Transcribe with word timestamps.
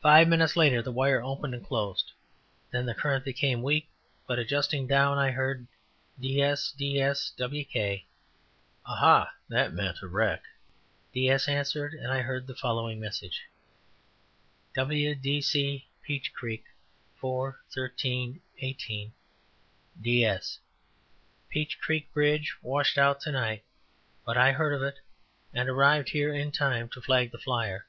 Five 0.00 0.28
minutes 0.28 0.56
later 0.56 0.80
the 0.80 0.90
wire 0.90 1.22
opened 1.22 1.52
and 1.52 1.62
closed. 1.62 2.12
Then 2.70 2.86
the 2.86 2.94
current 2.94 3.22
became 3.22 3.60
weak, 3.62 3.90
but 4.26 4.38
adjusting 4.38 4.86
down, 4.86 5.18
I 5.18 5.30
heard, 5.30 5.66
"DS, 6.18 6.72
DS, 6.72 7.34
WK." 7.38 8.06
Ah! 8.86 9.30
that 9.50 9.74
meant 9.74 9.98
a 10.00 10.06
wreck. 10.06 10.42
"DS" 11.12 11.48
answered 11.48 11.92
and 11.92 12.10
I 12.10 12.22
heard 12.22 12.46
the 12.46 12.54
following 12.56 12.98
message: 12.98 13.42
"W. 14.72 15.14
D. 15.14 15.42
C. 15.42 15.86
"PEACH 16.02 16.32
CREEK, 16.32 16.64
4 17.16 17.60
| 17.64 17.70
13, 17.74 18.40
18 18.60 19.12
"DS. 20.00 20.58
"Peach 21.50 21.78
Creek 21.78 22.10
bridge 22.14 22.56
washed 22.62 22.96
out 22.96 23.20
to 23.20 23.32
night, 23.32 23.64
but 24.24 24.38
I 24.38 24.52
heard 24.52 24.72
of 24.72 24.82
it 24.82 24.98
and 25.52 25.68
arrived 25.68 26.08
here 26.08 26.32
in 26.32 26.52
time 26.52 26.88
to 26.94 27.02
flag 27.02 27.32
the 27.32 27.38
flyer. 27.38 27.84